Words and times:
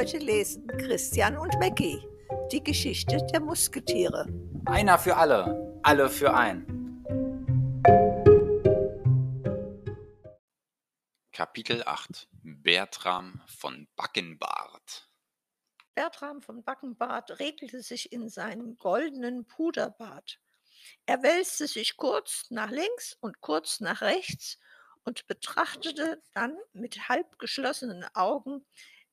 Heute 0.00 0.16
lesen 0.16 0.66
Christian 0.66 1.36
und 1.36 1.58
Mackie 1.58 2.02
die 2.50 2.64
Geschichte 2.64 3.18
der 3.34 3.40
Musketiere. 3.40 4.26
Einer 4.64 4.98
für 4.98 5.14
alle, 5.14 5.78
alle 5.82 6.08
für 6.08 6.32
ein. 6.32 6.64
Kapitel 11.32 11.82
8 11.84 12.28
Bertram 12.42 13.42
von 13.46 13.88
Backenbart 13.94 15.10
Bertram 15.94 16.40
von 16.40 16.64
Backenbart 16.64 17.38
regelte 17.38 17.82
sich 17.82 18.10
in 18.10 18.30
seinen 18.30 18.78
goldenen 18.78 19.46
Puderbart. 19.46 20.40
Er 21.04 21.22
wälzte 21.22 21.66
sich 21.66 21.98
kurz 21.98 22.46
nach 22.48 22.70
links 22.70 23.18
und 23.20 23.42
kurz 23.42 23.80
nach 23.80 24.00
rechts 24.00 24.58
und 25.04 25.26
betrachtete 25.26 26.22
dann 26.32 26.56
mit 26.72 27.10
halb 27.10 27.38
geschlossenen 27.38 28.04
Augen, 28.14 28.64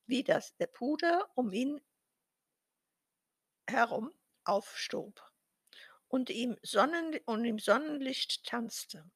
wie 0.08 0.24
das 0.24 0.56
der 0.58 0.68
Puder 0.68 1.30
um 1.36 1.52
ihn 1.52 1.82
herum 3.70 4.12
aufstob 4.46 5.22
und 6.08 6.30
ihm, 6.30 6.58
Sonnen 6.64 7.20
und 7.26 7.46
im 7.46 7.60
Sonnenlicht 7.60 8.46
tanzte. 8.46 9.10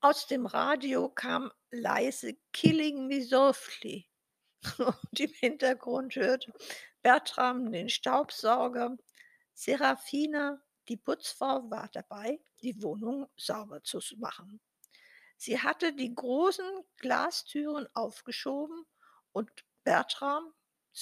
Aus 0.00 0.26
dem 0.26 0.46
Radio 0.46 1.08
kam 1.08 1.50
leise 1.70 2.36
Killing 2.52 3.08
Me 3.08 3.22
Softly 3.22 4.08
und 4.78 5.20
im 5.20 5.32
Hintergrund 5.32 6.14
hörte 6.14 6.52
Bertram 7.02 7.72
den 7.72 7.88
Staubsauger, 7.88 8.96
Serafina, 9.54 10.62
die 10.88 10.96
Putzfrau, 10.96 11.70
war 11.70 11.88
dabei, 11.92 12.40
die 12.62 12.82
Wohnung 12.82 13.28
sauber 13.36 13.82
zu 13.82 14.00
machen. 14.18 14.60
Sie 15.36 15.60
hatte 15.60 15.92
die 15.92 16.14
großen 16.14 16.84
Glastüren 16.96 17.88
aufgeschoben 17.94 18.86
und 19.34 19.50
Bertrams 19.82 20.54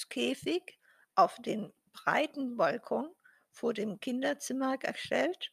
Käfig 0.09 0.79
auf 1.15 1.37
den 1.41 1.73
breiten 1.93 2.57
Balkon 2.57 3.15
vor 3.51 3.75
dem 3.75 4.01
Kinderzimmer 4.01 4.79
gestellt. 4.79 5.53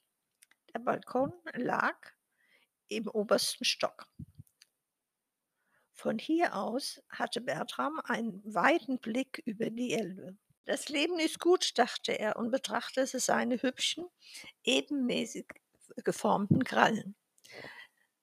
Der 0.73 0.80
Balkon 0.80 1.33
lag 1.53 1.97
im 2.88 3.07
obersten 3.07 3.66
Stock. 3.66 4.07
Von 5.91 6.17
hier 6.17 6.55
aus 6.55 7.03
hatte 7.09 7.41
Bertram 7.41 8.00
einen 8.05 8.41
weiten 8.45 9.00
Blick 9.00 9.41
über 9.45 9.69
die 9.69 9.94
Elbe. 9.94 10.38
Das 10.63 10.88
Leben 10.88 11.19
ist 11.19 11.39
gut, 11.39 11.77
dachte 11.77 12.17
er 12.17 12.38
und 12.38 12.52
betrachtete 12.52 13.19
seine 13.19 13.61
hübschen, 13.61 14.05
ebenmäßig 14.63 15.45
geformten 16.05 16.63
Krallen. 16.63 17.16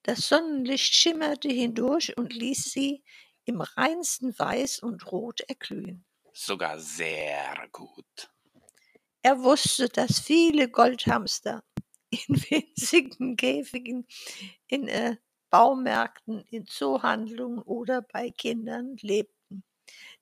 Das 0.05 0.29
Sonnenlicht 0.29 0.95
schimmerte 0.95 1.49
hindurch 1.49 2.17
und 2.17 2.33
ließ 2.33 2.71
sie 2.71 3.05
im 3.47 3.61
reinsten 3.61 4.39
Weiß 4.39 4.81
und 4.81 5.11
Rot 5.11 5.41
erglühen. 5.41 6.05
Sogar 6.33 6.79
sehr 6.79 7.67
gut. 7.73 8.31
Er 9.23 9.43
wusste, 9.43 9.89
dass 9.89 10.21
viele 10.21 10.69
Goldhamster 10.69 11.65
in 12.11 12.37
winzigen 12.51 13.37
Käfigen 13.37 14.07
in 14.67 14.89
äh, 14.89 15.17
Baumärkten, 15.51 16.45
in 16.51 16.67
Zoohandlungen 16.67 17.63
oder 17.63 18.03
bei 18.03 18.31
Kindern 18.31 18.97
lebten, 19.01 19.65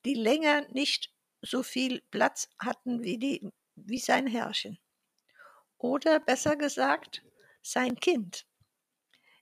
die 0.05 0.15
länger 0.15 0.69
nicht 0.69 1.13
so 1.43 1.63
viel 1.63 2.03
Platz 2.11 2.49
hatten 2.59 3.03
wie, 3.03 3.19
die, 3.19 3.51
wie 3.75 3.99
sein 3.99 4.27
Herrchen. 4.27 4.79
Oder 5.79 6.21
besser 6.21 6.57
gesagt, 6.57 7.25
sein 7.63 7.97
Kind. 7.97 8.47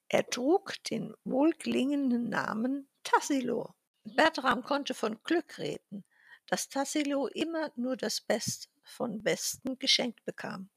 Er 0.09 0.29
trug 0.29 0.75
den 0.85 1.15
wohlklingenden 1.25 2.29
Namen 2.29 2.89
Tassilo. 3.03 3.75
Bertram 4.05 4.63
konnte 4.63 4.95
von 4.95 5.23
Glück 5.23 5.59
reden, 5.59 6.05
dass 6.47 6.69
Tassilo 6.69 7.29
immer 7.29 7.71
nur 7.77 7.97
das 7.97 8.21
Beste 8.21 8.69
von 8.83 9.23
Besten 9.23 9.79
geschenkt 9.79 10.25
bekam. 10.25 10.71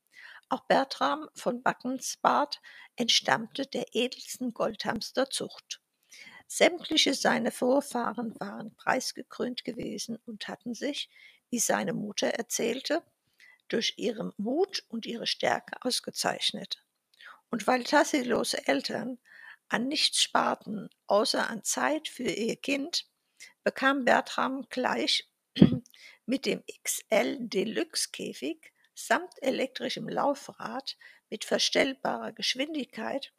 Auch 0.50 0.62
Bertram 0.68 1.30
von 1.34 1.64
Backensbart 1.64 2.62
entstammte 2.96 3.66
der 3.66 3.96
edelsten 3.96 4.54
Goldhamsterzucht. 4.54 5.82
Sämtliche 6.48 7.16
seine 7.16 7.52
Vorfahren 7.52 8.40
waren 8.40 8.76
preisgekrönt 8.76 9.64
gewesen 9.64 10.18
und 10.26 10.48
hatten 10.48 10.76
sich, 10.76 11.10
wie 11.50 11.60
seine 11.60 11.94
Mutter 11.94 12.28
erzählte, 12.28 13.04
durch 13.68 13.96
ihren 13.98 14.32
Mut 14.38 14.84
und 14.90 15.08
ihre 15.08 15.26
Stärke 15.26 15.76
ausgezeichnet. 15.82 16.84
Und 17.50 17.66
weil 17.66 17.84
Tassilos 17.84 18.54
Eltern 18.54 19.18
an 19.76 19.90
nichts 19.90 20.22
sparten, 20.22 20.90
außer 21.08 21.50
an 21.50 21.66
Zeit 21.66 22.08
für 22.08 22.24
ihr 22.24 22.56
Kind, 22.56 23.10
bekam 23.66 24.06
Bertram 24.06 24.66
gleich 24.70 25.30
mit 26.26 26.46
dem 26.46 26.64
XL 26.84 27.38
Deluxe 27.42 28.10
Käfig 28.14 28.72
samt 28.94 29.34
elektrischem 29.42 30.08
Laufrad 30.08 30.96
mit 31.30 31.44
verstellbarer 31.44 32.32
Geschwindigkeit 32.32 33.34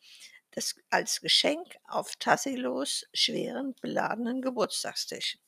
das 0.50 0.74
als 0.90 1.22
Geschenk 1.22 1.76
auf 1.84 2.16
Tassilos 2.16 3.06
schweren 3.14 3.74
beladenen 3.80 4.42
Geburtstagstisch. 4.42 5.38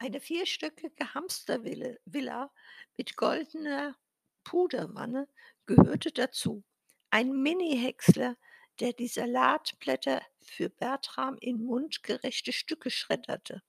Eine 0.00 0.20
vierstöckige 0.20 1.14
Hamstervilla 1.14 2.50
mit 2.96 3.16
goldener 3.16 3.96
Puderwanne 4.42 5.28
gehörte 5.66 6.10
dazu. 6.10 6.64
Ein 7.10 7.30
Mini-Häcksler 7.30 8.36
der 8.80 8.92
die 8.92 9.08
Salatblätter 9.08 10.22
für 10.40 10.68
Bertram 10.68 11.36
in 11.40 11.64
mundgerechte 11.64 12.52
Stücke 12.52 12.90
schredderte, 12.90 13.62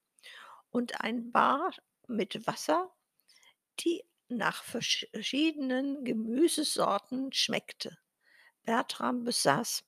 und 0.69 1.01
ein 1.01 1.31
Bar 1.31 1.73
mit 2.07 2.45
Wasser, 2.45 2.93
die 3.79 4.03
nach 4.27 4.63
verschiedenen 4.63 6.03
Gemüsesorten 6.03 7.31
schmeckte. 7.31 7.97
Bertram 8.63 9.23
besaß 9.23 9.85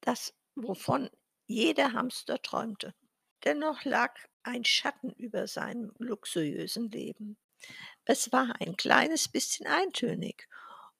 das, 0.00 0.34
wovon 0.54 1.10
jeder 1.46 1.92
Hamster 1.92 2.40
träumte. 2.42 2.94
Dennoch 3.44 3.84
lag 3.84 4.18
ein 4.42 4.64
Schatten 4.64 5.12
über 5.12 5.46
seinem 5.46 5.92
luxuriösen 5.98 6.90
Leben. 6.90 7.38
Es 8.04 8.32
war 8.32 8.54
ein 8.60 8.76
kleines 8.76 9.28
bisschen 9.28 9.66
eintönig 9.66 10.48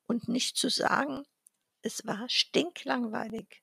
und 0.06 0.28
nicht 0.28 0.56
zu 0.56 0.71
sagen, 0.71 1.25
es 1.88 2.06
war 2.06 2.28
stinklangweilig. 2.28 3.62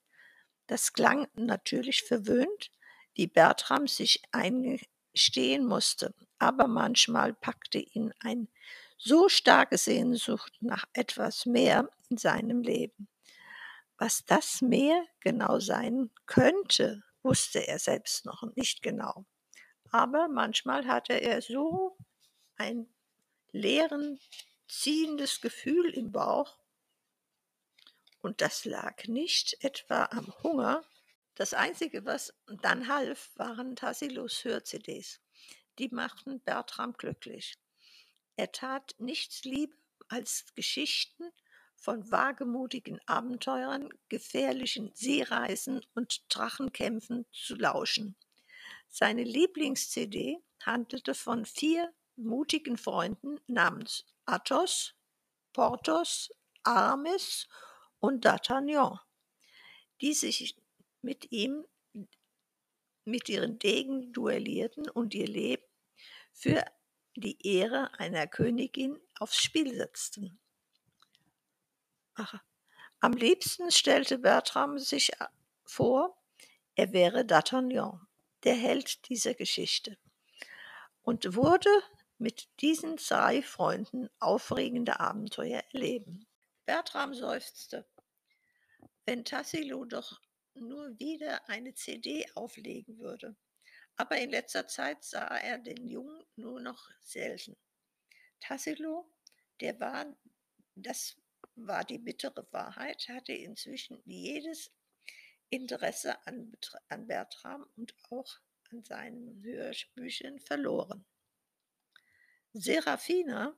Das 0.66 0.94
klang 0.94 1.28
natürlich 1.36 2.02
verwöhnt, 2.02 2.72
wie 3.14 3.28
Bertram 3.28 3.88
sich 3.88 4.24
eingestehen 4.32 5.64
musste, 5.64 6.16
aber 6.40 6.68
manchmal 6.68 7.36
packte 7.36 7.78
ihn 7.78 8.12
ein 8.20 8.48
so 8.98 9.30
starke 9.30 9.78
Sehnsucht 9.78 10.58
nach 10.60 10.86
etwas 10.94 11.46
mehr 11.46 11.88
in 12.10 12.18
seinem 12.18 12.64
Leben. 12.64 13.08
Was 14.00 14.26
das 14.26 14.64
mehr 14.64 15.06
genau 15.20 15.60
sein 15.60 16.10
könnte, 16.26 17.04
wusste 17.22 17.68
er 17.68 17.78
selbst 17.78 18.26
noch 18.26 18.42
nicht 18.56 18.82
genau. 18.82 19.28
Aber 19.92 20.30
manchmal 20.30 20.88
hatte 20.88 21.14
er 21.14 21.44
so 21.44 21.96
ein 22.56 22.88
leeren, 23.52 24.20
ziehendes 24.68 25.42
Gefühl 25.42 25.92
im 25.92 26.12
Bauch, 26.12 26.58
und 28.26 28.42
das 28.42 28.66
lag 28.66 29.08
nicht 29.08 29.56
etwa 29.64 30.06
am 30.06 30.34
Hunger. 30.42 30.84
Das 31.36 31.54
Einzige, 31.54 32.06
was 32.06 32.34
dann 32.60 32.88
half, 32.88 33.30
waren 33.36 33.76
Tassilos 33.76 34.44
Hör-CDs. 34.44 35.22
Die 35.78 35.90
machten 35.90 36.40
Bertram 36.40 36.94
glücklich. 36.94 37.60
Er 38.36 38.52
tat 38.52 38.96
nichts 38.98 39.44
lieber 39.44 39.76
als 40.08 40.46
Geschichten 40.56 41.30
von 41.76 42.10
wagemutigen 42.12 43.00
Abenteurern, 43.06 43.90
gefährlichen 44.10 44.92
Seereisen 44.96 45.86
und 45.94 46.26
Drachenkämpfen 46.30 47.28
zu 47.32 47.56
lauschen. 47.56 48.16
Seine 48.88 49.24
Lieblings-CD 49.24 50.40
handelte 50.64 51.14
von 51.14 51.46
vier 51.46 51.94
mutigen 52.16 52.78
Freunden 52.78 53.40
namens 53.46 54.04
Athos, 54.26 54.96
Porthos, 55.54 56.32
Aramis 56.64 57.48
und 58.06 58.26
D'Artagnan, 58.26 59.00
die 60.02 60.14
sich 60.14 60.56
mit 61.02 61.32
ihm, 61.32 61.66
mit 63.06 63.30
ihren 63.30 63.60
Degen 63.60 64.14
duellierten 64.14 64.90
und 64.90 65.14
ihr 65.14 65.28
Leben 65.28 65.64
für 66.32 66.64
die 67.16 67.38
Ehre 67.48 67.98
einer 68.00 68.28
Königin 68.28 69.00
aufs 69.20 69.42
Spiel 69.42 69.76
setzten. 69.76 70.40
Ach, 72.16 72.42
am 73.00 73.14
liebsten 73.14 73.72
stellte 73.72 74.18
Bertram 74.18 74.80
sich 74.80 75.12
vor, 75.66 76.18
er 76.76 76.92
wäre 76.94 77.22
D'Artagnan, 77.22 78.00
der 78.44 78.56
Held 78.56 79.08
dieser 79.10 79.34
Geschichte, 79.34 79.98
und 81.02 81.36
wurde 81.36 81.70
mit 82.18 82.48
diesen 82.62 82.96
drei 82.98 83.42
Freunden 83.42 84.10
aufregende 84.20 85.00
Abenteuer 85.00 85.62
erleben. 85.72 86.26
Bertram 86.66 87.14
seufzte. 87.14 87.86
Wenn 89.06 89.24
Tassilo 89.24 89.86
doch 89.86 90.20
nur 90.56 90.98
wieder 91.00 91.48
eine 91.50 91.74
CD 91.74 92.26
auflegen 92.36 92.98
würde. 92.98 93.36
aber 93.98 94.18
in 94.18 94.30
letzter 94.30 94.68
Zeit 94.68 95.04
sah 95.04 95.38
er 95.38 95.58
den 95.58 95.88
Jungen 95.88 96.26
nur 96.36 96.60
noch 96.60 96.90
selten. 97.00 97.56
Tassilo, 98.42 99.10
der 99.62 99.80
war, 99.80 100.06
das 100.76 101.16
war 101.56 101.86
die 101.86 102.00
bittere 102.00 102.46
Wahrheit, 102.52 103.08
hatte 103.08 103.32
inzwischen 103.34 104.02
jedes 104.06 104.72
Interesse 105.50 106.26
an, 106.28 106.52
an 106.90 107.08
Bertram 107.08 107.66
und 107.78 107.96
auch 108.10 108.40
an 108.72 108.84
seinen 108.84 109.42
Hörbüchern 109.44 110.40
verloren. 110.40 111.06
Serafina 112.52 113.58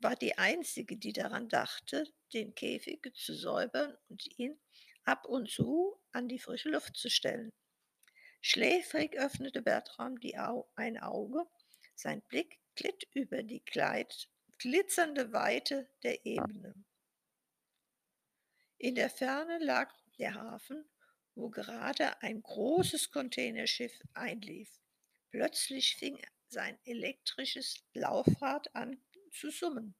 war 0.00 0.16
die 0.16 0.36
einzige, 0.38 0.96
die 0.96 1.12
daran 1.12 1.48
dachte, 1.48 2.04
den 2.32 2.54
Käfig 2.54 3.12
zu 3.14 3.34
säubern 3.34 3.96
und 4.08 4.38
ihn 4.38 4.58
ab 5.04 5.26
und 5.26 5.50
zu 5.50 6.00
an 6.12 6.28
die 6.28 6.38
frische 6.38 6.70
Luft 6.70 6.96
zu 6.96 7.10
stellen. 7.10 7.50
Schläfrig 8.40 9.16
öffnete 9.18 9.62
Bertram 9.62 10.16
Au 10.38 10.70
ein 10.74 10.98
Auge, 10.98 11.44
sein 11.94 12.22
Blick 12.22 12.58
glitt 12.74 13.06
über 13.12 13.42
die 13.42 13.60
Kleid 13.60 14.28
glitzernde 14.60 15.32
Weite 15.32 15.88
der 16.02 16.26
Ebene. 16.26 16.74
In 18.76 18.94
der 18.94 19.08
Ferne 19.08 19.58
lag 19.58 19.90
der 20.18 20.34
Hafen, 20.34 20.88
wo 21.34 21.48
gerade 21.48 22.22
ein 22.22 22.42
großes 22.42 23.10
Containerschiff 23.10 23.92
einlief. 24.12 24.70
Plötzlich 25.30 25.96
fing 25.96 26.20
sein 26.48 26.78
elektrisches 26.84 27.82
Laufrad 27.94 28.74
an 28.74 29.02
zu 29.30 29.50
summen. 29.50 29.94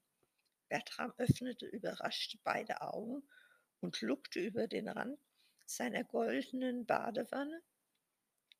Bertram 0.68 1.12
öffnete 1.18 1.66
überrascht 1.66 2.38
beide 2.44 2.80
Augen 2.80 3.22
und 3.80 4.00
lugte 4.00 4.40
über 4.40 4.68
den 4.68 4.88
Rand 4.88 5.18
seiner 5.66 6.04
goldenen 6.04 6.86
Badewanne. 6.86 7.62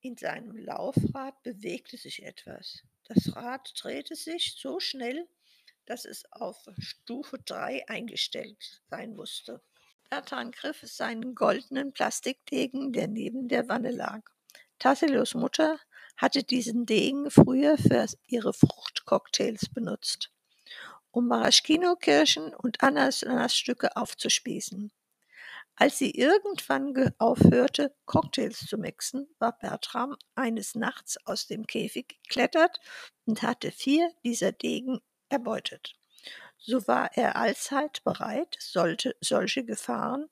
In 0.01 0.17
seinem 0.17 0.57
Laufrad 0.57 1.43
bewegte 1.43 1.97
sich 1.97 2.23
etwas. 2.23 2.83
Das 3.05 3.37
Rad 3.37 3.73
drehte 3.77 4.15
sich 4.15 4.57
so 4.59 4.81
schnell, 4.81 5.29
dass 5.85 6.05
es 6.05 6.25
auf 6.33 6.67
Stufe 6.79 7.39
3 7.39 7.89
eingestellt 7.89 8.83
sein 8.89 9.15
musste. 9.15 9.63
Bertram 10.09 10.51
griff 10.51 10.81
seinen 10.83 11.35
goldenen 11.35 11.93
Plastikdegen, 11.93 12.93
der 12.93 13.09
neben 13.09 13.49
der 13.49 13.69
Wanne 13.69 13.91
lag. 13.91 14.23
Tassilos 14.79 15.35
Mutter 15.35 15.79
hatte 16.17 16.43
diesen 16.43 16.87
Degen 16.87 17.31
früher 17.31 17.77
für 17.77 18.07
ihre 18.27 18.53
Fruchtcocktails 18.53 19.69
benutzt, 19.73 20.31
um 21.11 21.27
Maraschino-Kirschen 21.29 22.55
und 22.55 22.83
Ananasstücke 22.83 23.97
aufzuspießen. 23.97 24.93
Als 25.77 25.97
sie 25.97 26.11
irgendwann 26.11 27.15
aufhörte, 27.19 27.95
Cocktails 28.05 28.67
zu 28.67 28.77
mixen, 28.77 29.29
war 29.39 29.59
Bertram 29.59 30.17
eines 30.35 30.75
Nachts 30.75 31.17
aus 31.27 31.47
dem 31.47 31.67
Käfig 31.67 32.21
geklettert 32.23 32.81
und 33.25 33.43
hatte 33.43 33.71
vier 33.73 34.13
dieser 34.23 34.53
Degen 34.53 35.01
erbeutet. 35.31 35.95
So 36.59 36.87
war 36.87 37.17
er 37.17 37.37
allzeit 37.37 38.05
bereit, 38.05 38.57
sollte 38.61 39.17
solche 39.21 39.65
Gefahren 39.65 40.29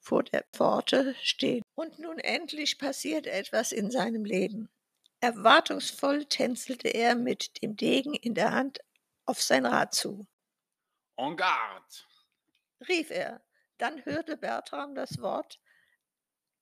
vor 0.00 0.22
der 0.22 0.46
Pforte 0.54 1.14
stehen. 1.22 1.62
Und 1.74 1.98
nun 1.98 2.18
endlich 2.18 2.78
passiert 2.78 3.26
etwas 3.26 3.72
in 3.72 3.90
seinem 3.90 4.24
Leben. 4.24 4.70
Erwartungsvoll 5.20 6.24
tänzelte 6.24 6.88
er 6.88 7.14
mit 7.14 7.60
dem 7.60 7.76
Degen 7.76 8.14
in 8.14 8.34
der 8.34 8.52
Hand 8.52 8.78
auf 9.28 9.42
sein 9.42 9.66
Rad 9.66 9.94
zu. 9.94 10.26
En 11.16 11.36
garde! 11.36 11.84
rief 12.88 13.10
er. 13.10 13.44
Dann 13.76 14.04
hörte 14.04 14.36
Bertram 14.36 14.94
das 14.94 15.20
Wort 15.20 15.60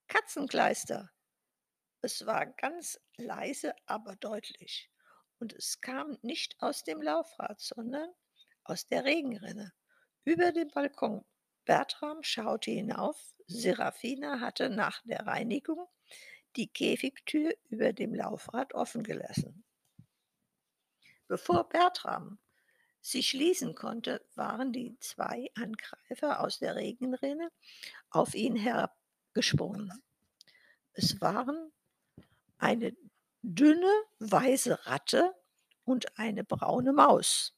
Katzenkleister. 0.08 1.12
Es 2.02 2.26
war 2.26 2.46
ganz 2.46 3.00
leise, 3.16 3.74
aber 3.86 4.16
deutlich. 4.16 4.90
Und 5.38 5.52
es 5.52 5.80
kam 5.80 6.18
nicht 6.22 6.60
aus 6.60 6.82
dem 6.82 7.00
Laufrad, 7.00 7.60
sondern 7.60 8.12
aus 8.64 8.86
der 8.86 9.04
Regenrinne. 9.04 9.72
Über 10.24 10.50
dem 10.50 10.68
Balkon. 10.68 11.24
Bertram 11.64 12.22
schaute 12.22 12.72
hinauf. 12.72 13.34
Serafina 13.46 14.40
hatte 14.40 14.70
nach 14.70 15.02
der 15.04 15.26
Reinigung 15.26 15.86
die 16.56 16.68
Käfigtür 16.68 17.54
über 17.68 17.92
dem 17.92 18.14
Laufrad 18.14 18.74
offen 18.74 19.04
gelassen. 19.04 19.64
Bevor 21.28 21.68
Bertram 21.68 22.38
sie 23.06 23.22
schließen 23.22 23.74
konnte, 23.76 24.26
waren 24.34 24.72
die 24.72 24.98
zwei 24.98 25.48
Angreifer 25.54 26.40
aus 26.40 26.58
der 26.58 26.74
Regenrinne 26.74 27.50
auf 28.10 28.34
ihn 28.34 28.56
herabgesprungen. 28.56 29.92
Es 30.92 31.20
waren 31.20 31.72
eine 32.58 32.96
dünne 33.42 33.92
weiße 34.18 34.86
Ratte 34.86 35.32
und 35.84 36.18
eine 36.18 36.42
braune 36.42 36.92
Maus. 36.92 37.56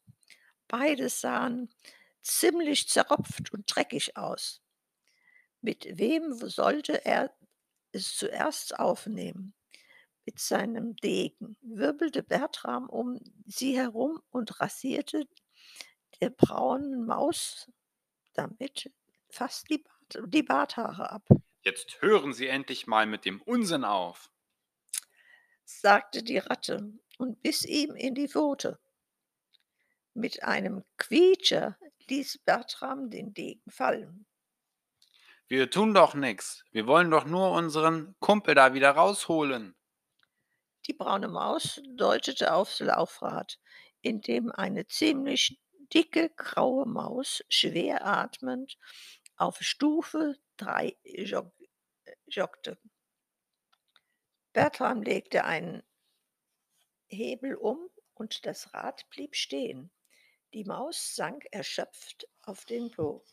Beide 0.66 1.08
sahen 1.08 1.70
ziemlich 2.20 2.88
zerropft 2.88 3.50
und 3.52 3.74
dreckig 3.74 4.18
aus. 4.18 4.60
Mit 5.62 5.86
wem 5.98 6.34
sollte 6.34 7.06
er 7.06 7.34
es 7.92 8.16
zuerst 8.16 8.78
aufnehmen? 8.78 9.54
Mit 10.28 10.40
seinem 10.40 10.94
Degen 10.96 11.56
wirbelte 11.62 12.22
Bertram 12.22 12.90
um 12.90 13.18
sie 13.46 13.78
herum 13.78 14.20
und 14.28 14.60
rasierte 14.60 15.26
der 16.20 16.28
braunen 16.28 17.06
Maus 17.06 17.72
damit 18.34 18.92
fast 19.30 19.70
die, 19.70 19.78
Bart, 19.78 20.22
die 20.26 20.42
Barthaare 20.42 21.10
ab. 21.10 21.26
Jetzt 21.62 22.02
hören 22.02 22.34
Sie 22.34 22.46
endlich 22.46 22.86
mal 22.86 23.06
mit 23.06 23.24
dem 23.24 23.40
Unsinn 23.40 23.84
auf, 23.84 24.30
sagte 25.64 26.22
die 26.22 26.36
Ratte 26.36 26.92
und 27.16 27.40
biss 27.40 27.64
ihm 27.64 27.96
in 27.96 28.14
die 28.14 28.28
Pfote. 28.28 28.78
Mit 30.12 30.42
einem 30.42 30.84
Quietscher 30.98 31.78
ließ 32.06 32.36
Bertram 32.44 33.08
den 33.08 33.32
Degen 33.32 33.70
fallen. 33.70 34.26
Wir 35.46 35.70
tun 35.70 35.94
doch 35.94 36.12
nichts. 36.12 36.64
Wir 36.70 36.86
wollen 36.86 37.10
doch 37.10 37.24
nur 37.24 37.52
unseren 37.52 38.14
Kumpel 38.20 38.54
da 38.54 38.74
wieder 38.74 38.90
rausholen. 38.90 39.74
Die 40.88 40.94
braune 40.94 41.28
Maus 41.28 41.82
deutete 41.86 42.54
aufs 42.54 42.80
Laufrad, 42.80 43.60
in 44.00 44.22
dem 44.22 44.50
eine 44.50 44.86
ziemlich 44.86 45.60
dicke 45.92 46.30
graue 46.30 46.86
Maus 46.86 47.44
schwer 47.50 48.06
atmend 48.06 48.78
auf 49.36 49.60
Stufe 49.60 50.36
3 50.56 50.96
jog 51.04 51.52
joggte. 52.26 52.78
Bertram 54.54 55.02
legte 55.02 55.44
einen 55.44 55.82
Hebel 57.08 57.54
um 57.54 57.90
und 58.14 58.46
das 58.46 58.72
Rad 58.72 59.08
blieb 59.10 59.36
stehen. 59.36 59.90
Die 60.54 60.64
Maus 60.64 61.14
sank 61.14 61.46
erschöpft 61.50 62.26
auf 62.40 62.64
den 62.64 62.90
Po. 62.90 63.24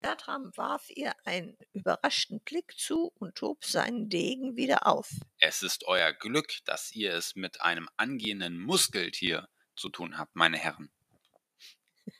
Bertram 0.00 0.56
warf 0.56 0.90
ihr 0.90 1.14
einen 1.24 1.56
überraschten 1.72 2.40
Blick 2.40 2.78
zu 2.78 3.12
und 3.18 3.40
hob 3.42 3.64
seinen 3.64 4.08
Degen 4.08 4.56
wieder 4.56 4.86
auf. 4.86 5.10
Es 5.38 5.62
ist 5.62 5.84
euer 5.86 6.12
Glück, 6.12 6.52
dass 6.64 6.92
ihr 6.92 7.14
es 7.14 7.34
mit 7.34 7.60
einem 7.60 7.88
angehenden 7.96 8.60
Muskeltier 8.60 9.48
zu 9.74 9.88
tun 9.88 10.16
habt, 10.18 10.36
meine 10.36 10.56
Herren, 10.56 10.90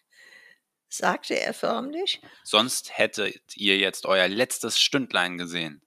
sagte 0.88 1.38
er 1.38 1.54
förmlich. 1.54 2.20
Sonst 2.42 2.96
hättet 2.98 3.56
ihr 3.56 3.78
jetzt 3.78 4.06
euer 4.06 4.28
letztes 4.28 4.78
Stündlein 4.78 5.38
gesehen. 5.38 5.82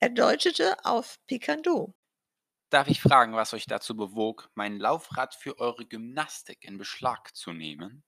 Er 0.00 0.10
deutete 0.10 0.84
auf 0.84 1.18
Picandeau. 1.26 1.94
Darf 2.70 2.88
ich 2.88 3.00
fragen, 3.00 3.34
was 3.34 3.52
euch 3.52 3.66
dazu 3.66 3.94
bewog, 3.94 4.50
mein 4.54 4.78
Laufrad 4.78 5.34
für 5.34 5.58
eure 5.58 5.86
Gymnastik 5.86 6.64
in 6.64 6.78
Beschlag 6.78 7.36
zu 7.36 7.52
nehmen? 7.52 8.02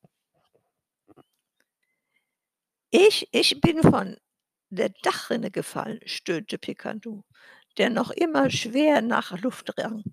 Ich, 2.96 3.28
ich 3.32 3.60
bin 3.60 3.82
von 3.82 4.16
der 4.70 4.90
Dachrinne 5.02 5.50
gefallen, 5.50 5.98
stöhnte 6.06 6.58
Picandeau, 6.58 7.24
der 7.76 7.90
noch 7.90 8.12
immer 8.12 8.50
schwer 8.50 9.02
nach 9.02 9.36
Luft 9.40 9.76
rang. 9.76 10.04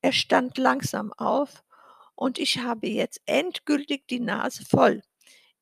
Er 0.00 0.10
stand 0.10 0.58
langsam 0.58 1.12
auf 1.12 1.62
und 2.16 2.40
ich 2.40 2.58
habe 2.58 2.88
jetzt 2.88 3.20
endgültig 3.26 4.08
die 4.08 4.18
Nase 4.18 4.64
voll. 4.64 5.02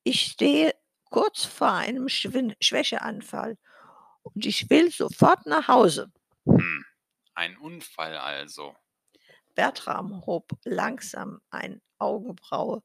Ich 0.04 0.22
stehe 0.22 0.74
kurz 1.10 1.44
vor 1.44 1.72
einem 1.72 2.08
Schwin 2.08 2.54
Schwächeanfall 2.62 3.58
und 4.22 4.46
ich 4.46 4.70
will 4.70 4.90
sofort 4.90 5.44
nach 5.44 5.68
Hause. 5.68 6.10
Hm. 6.46 6.82
Ein 7.34 7.58
Unfall 7.58 8.16
also. 8.16 8.74
Bertram 9.54 10.24
hob 10.24 10.50
langsam 10.64 11.42
eine 11.50 11.82
Augenbraue 11.98 12.82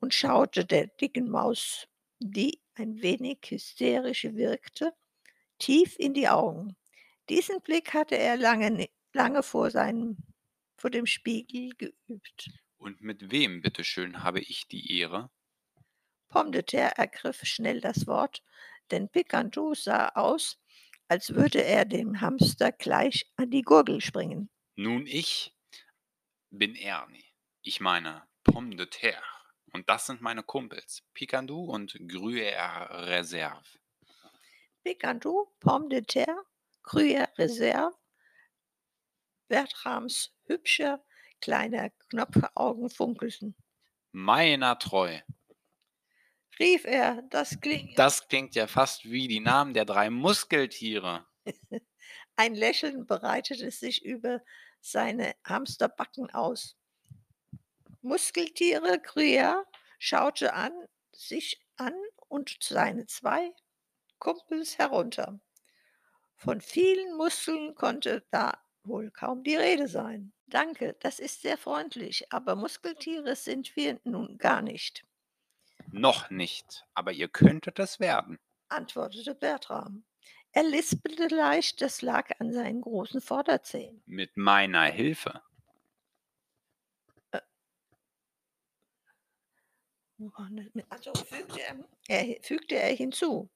und 0.00 0.12
schaute 0.12 0.66
der 0.66 0.88
dicken 0.88 1.30
Maus, 1.30 1.88
die 2.18 2.60
ein 2.74 3.02
wenig 3.02 3.38
hysterisch 3.48 4.24
wirkte, 4.24 4.94
tief 5.58 5.96
in 5.98 6.14
die 6.14 6.28
Augen. 6.28 6.76
Diesen 7.28 7.60
Blick 7.60 7.94
hatte 7.94 8.16
er 8.16 8.36
lange, 8.36 8.88
lange 9.12 9.42
vor, 9.42 9.70
seinem, 9.70 10.16
vor 10.76 10.90
dem 10.90 11.06
Spiegel 11.06 11.70
geübt. 11.76 12.50
Und 12.78 13.00
mit 13.00 13.30
wem, 13.30 13.62
bitteschön, 13.62 14.22
habe 14.22 14.40
ich 14.40 14.68
die 14.68 14.98
Ehre? 14.98 15.30
Pomme 16.28 16.50
de 16.50 16.62
Terre 16.62 16.96
ergriff 16.96 17.40
schnell 17.44 17.80
das 17.80 18.06
Wort, 18.06 18.42
denn 18.90 19.08
Picantou 19.08 19.74
sah 19.74 20.08
aus, 20.10 20.60
als 21.08 21.34
würde 21.34 21.62
er 21.64 21.84
dem 21.84 22.20
Hamster 22.20 22.72
gleich 22.72 23.30
an 23.36 23.50
die 23.50 23.62
Gurgel 23.62 24.00
springen. 24.00 24.50
Nun, 24.74 25.06
ich 25.06 25.56
bin 26.50 26.74
Ernie. 26.74 27.24
Ich 27.62 27.80
meine 27.80 28.22
Pomme 28.44 28.76
de 28.76 28.86
terre. 28.86 29.35
Und 29.76 29.90
das 29.90 30.06
sind 30.06 30.22
meine 30.22 30.42
Kumpels, 30.42 31.02
Picandou 31.12 31.66
und 31.66 31.92
Gruyère 32.08 32.88
Reserve. 33.08 33.78
Picandou, 34.82 35.52
Pomme 35.60 35.90
de 35.90 36.00
terre, 36.00 36.46
Gruyère 36.82 37.28
Reserve, 37.36 37.94
Bertrams 39.48 40.34
hübscher 40.46 41.04
kleiner 41.42 41.90
Knopfaugen 42.08 42.88
funkelten. 42.88 43.54
Meiner 44.12 44.78
treu. 44.78 45.20
Rief 46.58 46.86
er, 46.86 47.20
das 47.28 47.60
klingt. 47.60 47.98
Das 47.98 48.28
klingt 48.28 48.54
ja 48.54 48.66
fast 48.68 49.04
wie 49.04 49.28
die 49.28 49.40
Namen 49.40 49.74
der 49.74 49.84
drei 49.84 50.08
Muskeltiere. 50.08 51.26
Ein 52.36 52.54
Lächeln 52.54 53.06
breitete 53.06 53.70
sich 53.70 54.02
über 54.02 54.40
seine 54.80 55.36
Hamsterbacken 55.44 56.30
aus. 56.30 56.78
Muskeltiere 58.06 58.98
Gruyère 59.00 59.64
schaute 59.98 60.54
an, 60.54 60.72
sich 61.12 61.60
an 61.76 61.94
und 62.28 62.56
seine 62.62 63.06
zwei 63.06 63.52
Kumpels 64.18 64.78
herunter. 64.78 65.40
Von 66.36 66.60
vielen 66.60 67.16
Muskeln 67.16 67.74
konnte 67.74 68.24
da 68.30 68.62
wohl 68.84 69.10
kaum 69.10 69.42
die 69.42 69.56
Rede 69.56 69.88
sein. 69.88 70.32
Danke, 70.46 70.96
das 71.00 71.18
ist 71.18 71.42
sehr 71.42 71.58
freundlich, 71.58 72.32
aber 72.32 72.54
Muskeltiere 72.56 73.36
sind 73.36 73.76
wir 73.76 74.00
nun 74.04 74.38
gar 74.38 74.62
nicht, 74.62 75.04
Noch 75.90 76.30
nicht, 76.30 76.84
aber 76.94 77.10
ihr 77.10 77.26
könntet 77.26 77.80
es 77.80 77.98
werden. 77.98 78.38
antwortete 78.68 79.34
Bertram. 79.34 80.04
Er 80.52 80.62
lispelte 80.62 81.26
leicht, 81.34 81.80
das 81.82 82.00
lag 82.00 82.30
an 82.38 82.52
seinen 82.52 82.80
großen 82.80 83.20
Vorderzähnen. 83.20 84.04
Mit 84.06 84.36
meiner 84.36 84.84
Hilfe. 84.86 85.42
Also 90.88 91.12
fügte 91.14 91.60
er, 91.60 91.76
er, 92.08 92.42
fügte 92.42 92.74
er 92.76 92.94
hinzu. 92.94 93.48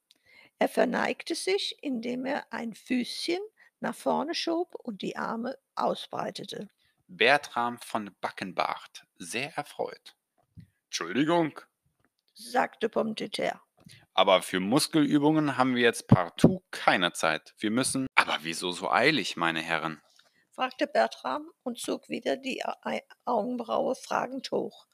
Er 0.59 0.69
verneigte 0.69 1.35
sich, 1.35 1.77
indem 1.83 2.27
er 2.27 2.53
ein 2.53 2.75
Füßchen 2.75 3.41
nach 3.81 3.95
vorne 3.95 4.35
schob 4.35 4.75
und 4.75 5.01
die 5.03 5.17
Arme 5.17 5.57
ausbreitete. 5.75 6.69
Bertram 7.09 7.79
von 7.79 8.15
Backenbart, 8.21 9.07
sehr 9.19 9.57
erfreut. 9.57 10.15
Entschuldigung, 10.87 11.59
sagte 12.35 12.91
terre. 13.31 13.61
aber 14.13 14.43
für 14.43 14.61
Muskelübungen 14.61 15.57
haben 15.57 15.75
wir 15.75 15.83
jetzt 15.83 16.09
partout 16.09 16.63
keine 16.71 17.13
Zeit. 17.13 17.55
Wir 17.59 17.71
müssen. 17.71 18.07
Aber 18.15 18.39
wieso 18.43 18.71
so 18.73 18.91
eilig, 18.91 19.37
meine 19.37 19.61
Herren? 19.63 20.03
fragte 20.53 20.87
Bertram 20.87 21.49
und 21.63 21.79
zog 21.79 22.09
wieder 22.11 22.37
die 22.37 22.63
Au- 22.65 23.01
Augenbraue 23.25 23.95
fragend 23.95 24.51
hoch. 24.51 24.87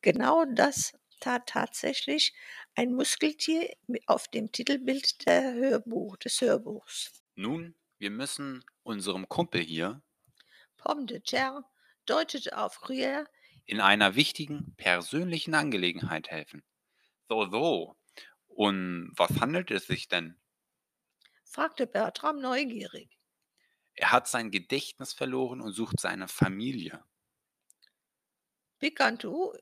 Genau 0.00 0.44
das 0.46 0.92
tat 1.22 1.48
tatsächlich 1.48 2.34
ein 2.74 2.92
Muskeltier 2.94 3.74
auf 4.06 4.28
dem 4.28 4.52
Titelbild 4.52 5.26
der 5.26 5.54
Hörbuch, 5.54 6.16
des 6.16 6.40
Hörbuchs. 6.40 7.12
Nun, 7.34 7.74
wir 7.98 8.10
müssen 8.10 8.64
unserem 8.82 9.28
Kumpel 9.28 9.62
hier 9.62 10.02
Pomme 10.76 11.06
de 11.06 11.20
terre 11.20 11.64
deutete 12.06 12.58
auf 12.58 12.78
Gruyère, 12.82 13.26
in 13.64 13.80
einer 13.80 14.16
wichtigen 14.16 14.74
persönlichen 14.76 15.54
Angelegenheit 15.54 16.28
helfen. 16.30 16.64
So, 17.28 17.48
so. 17.48 17.96
Und 18.48 19.12
was 19.16 19.40
handelt 19.40 19.70
es 19.70 19.86
sich 19.86 20.08
denn? 20.08 20.40
fragte 21.44 21.86
Bertram 21.86 22.40
neugierig. 22.40 23.18
Er 23.94 24.10
hat 24.10 24.26
sein 24.26 24.50
Gedächtnis 24.50 25.12
verloren 25.12 25.60
und 25.60 25.72
sucht 25.72 26.00
seine 26.00 26.26
Familie. 26.26 27.04
Picantou, 28.80 29.52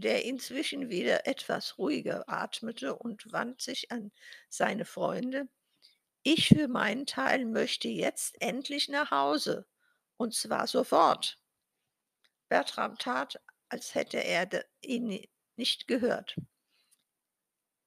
der 0.00 0.24
inzwischen 0.24 0.88
wieder 0.90 1.26
etwas 1.26 1.78
ruhiger 1.78 2.28
atmete 2.28 2.94
und 2.96 3.32
wandte 3.32 3.64
sich 3.64 3.90
an 3.90 4.12
seine 4.48 4.84
Freunde. 4.84 5.48
Ich 6.22 6.48
für 6.48 6.68
meinen 6.68 7.06
Teil 7.06 7.44
möchte 7.46 7.88
jetzt 7.88 8.40
endlich 8.40 8.88
nach 8.88 9.10
Hause, 9.10 9.66
und 10.16 10.34
zwar 10.34 10.66
sofort. 10.66 11.38
Bertram 12.48 12.96
tat, 12.98 13.40
als 13.68 13.94
hätte 13.94 14.18
er 14.18 14.48
ihn 14.82 15.04
ni- 15.06 15.30
nicht 15.56 15.86
gehört. 15.88 16.36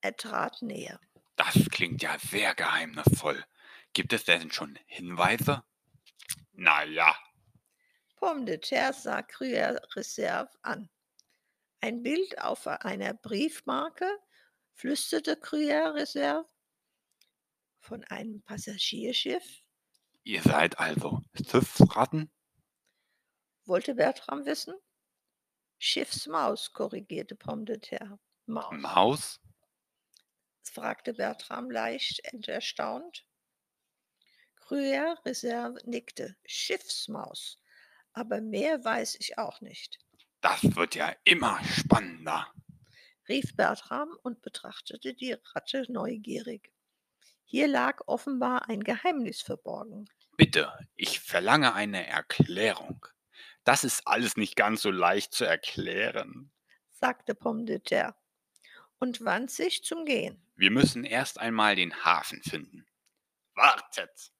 Er 0.01 0.15
trat 0.15 0.61
näher. 0.61 0.99
Das 1.35 1.55
klingt 1.69 2.01
ja 2.01 2.17
sehr 2.19 2.55
geheimnisvoll. 2.55 3.45
Gibt 3.93 4.13
es 4.13 4.23
denn 4.23 4.51
schon 4.51 4.77
Hinweise? 4.87 5.63
Na 6.53 6.83
ja, 6.85 7.15
Pomme 8.19 8.43
de 8.43 8.57
terre 8.57 8.91
sah 8.93 9.21
Gruyère 9.21 9.79
Reserve 9.95 10.49
an. 10.61 10.89
Ein 11.81 12.03
Bild 12.03 12.39
auf 12.39 12.67
einer 12.67 13.13
Briefmarke, 13.13 14.09
flüsterte 14.73 15.35
Gruyère 15.35 15.93
Reserve, 15.93 16.47
von 17.79 18.03
einem 18.05 18.41
Passagierschiff, 18.43 19.63
ihr 20.23 20.41
seid 20.41 20.77
also 20.79 21.21
Schiffsratten? 21.33 22.29
wollte 23.65 23.95
Bertram 23.95 24.45
wissen. 24.45 24.75
Schiffsmaus, 25.77 26.73
korrigierte 26.73 27.35
Pomme 27.35 27.63
de 27.63 27.77
terre. 27.77 28.19
Maus, 28.45 28.73
Maus? 28.73 29.39
fragte 30.63 31.13
Bertram 31.13 31.71
leicht 31.71 32.21
und 32.33 32.47
erstaunt. 32.47 33.25
Gruyère 34.57 35.23
Reserve 35.25 35.79
nickte. 35.85 36.35
Schiffsmaus. 36.45 37.61
Aber 38.11 38.41
mehr 38.41 38.83
weiß 38.83 39.15
ich 39.19 39.37
auch 39.37 39.61
nicht, 39.61 39.99
Das 40.41 40.75
wird 40.75 40.95
ja 40.95 41.13
immer 41.23 41.59
spannender. 41.65 42.47
rief 43.27 43.55
Bertram 43.55 44.09
und 44.23 44.41
betrachtete 44.41 45.13
die 45.13 45.35
Ratte 45.53 45.85
neugierig. 45.89 46.71
Hier 47.43 47.67
lag 47.67 48.01
offenbar 48.07 48.69
ein 48.69 48.83
Geheimnis 48.83 49.41
verborgen. 49.41 50.09
Bitte, 50.37 50.71
ich 50.95 51.19
verlange 51.19 51.73
eine 51.73 52.07
Erklärung. 52.07 53.05
Das 53.63 53.83
ist 53.83 54.07
alles 54.07 54.37
nicht 54.37 54.55
ganz 54.55 54.81
so 54.81 54.91
leicht 54.91 55.33
zu 55.33 55.45
erklären. 55.45 56.51
sagte 56.91 57.35
Pomme 57.35 57.65
de 57.65 57.79
terre 57.79 58.15
und 58.99 59.23
wand 59.23 59.51
sich 59.51 59.83
zum 59.83 60.05
Gehen. 60.05 60.41
Wir 60.55 60.71
müssen 60.71 61.03
erst 61.03 61.39
einmal 61.39 61.75
den 61.75 62.03
Hafen 62.03 62.41
finden. 62.43 62.85
Wartet! 63.55 64.31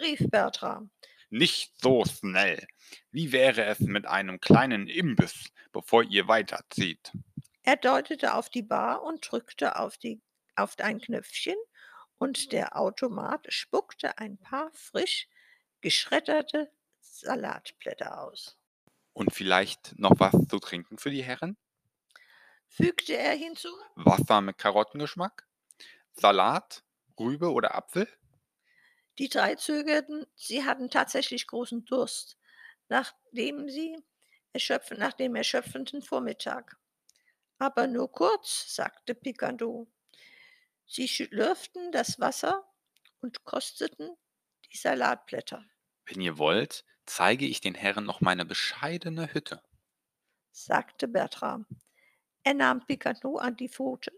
Rief 0.00 0.20
Bertram. 0.30 0.90
Nicht 1.32 1.80
so 1.80 2.04
schnell. 2.04 2.66
Wie 3.10 3.32
wäre 3.32 3.64
es 3.64 3.80
mit 3.80 4.04
einem 4.04 4.38
kleinen 4.38 4.86
Imbiss, 4.86 5.50
bevor 5.72 6.02
ihr 6.02 6.28
weiterzieht? 6.28 7.10
Er 7.62 7.76
deutete 7.76 8.34
auf 8.34 8.50
die 8.50 8.60
Bar 8.60 9.02
und 9.02 9.30
drückte 9.30 9.76
auf, 9.76 9.96
die, 9.96 10.20
auf 10.56 10.78
ein 10.78 11.00
Knöpfchen 11.00 11.56
und 12.18 12.52
der 12.52 12.76
Automat 12.76 13.46
spuckte 13.50 14.18
ein 14.18 14.36
paar 14.36 14.70
frisch 14.74 15.26
geschredderte 15.80 16.70
Salatblätter 17.00 18.20
aus. 18.20 18.58
Und 19.14 19.32
vielleicht 19.32 19.98
noch 19.98 20.20
was 20.20 20.36
zu 20.48 20.58
trinken 20.58 20.98
für 20.98 21.10
die 21.10 21.22
Herren? 21.22 21.56
Fügte 22.68 23.16
er 23.16 23.34
hinzu, 23.34 23.70
Wasser 23.94 24.42
mit 24.42 24.58
Karottengeschmack? 24.58 25.48
Salat? 26.12 26.84
Rübe 27.18 27.52
oder 27.52 27.74
Apfel? 27.74 28.06
Die 29.22 29.28
drei 29.28 29.54
zögerten, 29.54 30.26
sie 30.34 30.64
hatten 30.64 30.90
tatsächlich 30.90 31.46
großen 31.46 31.84
Durst, 31.84 32.38
nachdem 32.88 33.68
sie 33.70 33.96
erschöpfen, 34.52 34.98
nach 34.98 35.12
dem 35.12 35.36
erschöpfenden 35.36 36.02
Vormittag. 36.02 36.76
Aber 37.58 37.86
nur 37.86 38.10
kurz, 38.10 38.74
sagte 38.74 39.14
Picardot. 39.14 39.86
Sie 40.86 41.08
schlürften 41.08 41.92
das 41.92 42.18
Wasser 42.20 42.68
und 43.20 43.44
kosteten 43.44 44.16
die 44.72 44.76
Salatblätter, 44.76 45.64
Wenn 46.06 46.20
ihr 46.20 46.38
wollt, 46.38 46.84
zeige 47.06 47.44
ich 47.44 47.60
den 47.60 47.74
Herren 47.74 48.04
noch 48.04 48.20
meine 48.20 48.44
bescheidene 48.44 49.34
Hütte. 49.34 49.64
sagte 50.52 51.08
Bertram. 51.08 51.66
Er 52.44 52.54
nahm 52.54 52.86
Picardot 52.86 53.40
an 53.40 53.56
die 53.56 53.68
Pfoten 53.68 54.16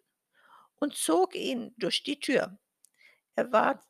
und 0.76 0.94
zog 0.96 1.34
ihn 1.34 1.74
durch 1.78 2.02
die 2.04 2.20
Tür. 2.20 2.58
Er 3.36 3.52
war 3.52 3.84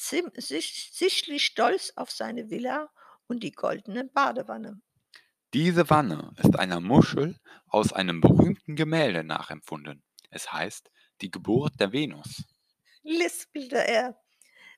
sich- 0.00 0.90
sichtlich 0.92 1.44
stolz 1.44 1.92
auf 1.96 2.10
seine 2.10 2.50
Villa 2.50 2.90
und 3.26 3.42
die 3.42 3.52
goldene 3.52 4.04
Badewanne. 4.04 4.80
Diese 5.54 5.90
Wanne 5.90 6.32
ist 6.38 6.58
einer 6.58 6.80
Muschel 6.80 7.38
aus 7.66 7.92
einem 7.92 8.20
berühmten 8.20 8.76
Gemälde 8.76 9.24
nachempfunden. 9.24 10.02
Es 10.30 10.52
heißt 10.52 10.90
Die 11.20 11.30
Geburt 11.30 11.78
der 11.80 11.92
Venus. 11.92 12.44
lispelte 13.02 13.76
er. 13.86 14.18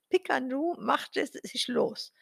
Picardot 0.09 0.79
machte 0.81 1.27
sich 1.27 1.69
los. 1.69 2.13